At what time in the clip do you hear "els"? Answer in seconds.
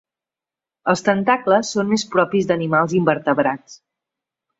0.93-1.03